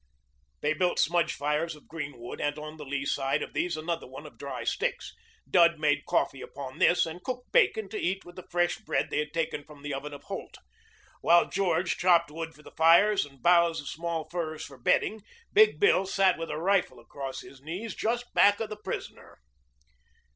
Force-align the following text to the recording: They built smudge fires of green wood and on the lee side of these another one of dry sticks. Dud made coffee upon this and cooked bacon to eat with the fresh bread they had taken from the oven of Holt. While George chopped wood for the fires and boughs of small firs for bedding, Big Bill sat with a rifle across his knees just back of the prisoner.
They 0.61 0.73
built 0.73 0.97
smudge 0.97 1.33
fires 1.33 1.75
of 1.75 1.87
green 1.87 2.17
wood 2.19 2.41
and 2.41 2.57
on 2.57 2.77
the 2.77 2.85
lee 2.85 3.05
side 3.05 3.43
of 3.43 3.53
these 3.53 3.77
another 3.77 4.07
one 4.07 4.25
of 4.25 4.39
dry 4.39 4.63
sticks. 4.63 5.13
Dud 5.47 5.77
made 5.77 6.07
coffee 6.07 6.41
upon 6.41 6.79
this 6.79 7.05
and 7.05 7.23
cooked 7.23 7.51
bacon 7.51 7.87
to 7.89 7.99
eat 7.99 8.25
with 8.25 8.35
the 8.35 8.47
fresh 8.49 8.77
bread 8.79 9.11
they 9.11 9.19
had 9.19 9.31
taken 9.31 9.63
from 9.63 9.83
the 9.83 9.93
oven 9.93 10.11
of 10.11 10.23
Holt. 10.23 10.57
While 11.21 11.49
George 11.51 11.97
chopped 11.97 12.31
wood 12.31 12.55
for 12.55 12.63
the 12.63 12.71
fires 12.75 13.27
and 13.27 13.43
boughs 13.43 13.79
of 13.79 13.87
small 13.89 14.27
firs 14.31 14.65
for 14.65 14.79
bedding, 14.79 15.21
Big 15.53 15.79
Bill 15.79 16.07
sat 16.07 16.35
with 16.39 16.49
a 16.49 16.57
rifle 16.57 16.99
across 16.99 17.41
his 17.41 17.61
knees 17.61 17.93
just 17.93 18.33
back 18.33 18.59
of 18.59 18.71
the 18.71 18.77
prisoner. 18.83 19.37